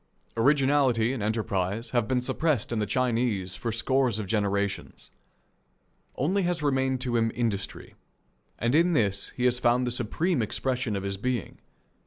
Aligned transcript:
Originality 0.35 1.13
and 1.13 1.21
enterprise 1.21 1.91
have 1.91 2.07
been 2.07 2.21
suppressed 2.21 2.71
in 2.71 2.79
the 2.79 2.87
Chinese 2.87 3.55
for 3.55 3.71
scores 3.71 4.17
of 4.17 4.25
generations. 4.25 5.11
Only 6.15 6.41
has 6.41 6.63
remained 6.63 7.01
to 7.01 7.17
him 7.17 7.31
industry, 7.35 7.93
and 8.57 8.73
in 8.73 8.93
this 8.93 9.29
has 9.37 9.53
he 9.55 9.61
found 9.61 9.85
the 9.85 9.91
supreme 9.91 10.41
expression 10.41 10.95
of 10.95 11.03
his 11.03 11.17
being. 11.17 11.59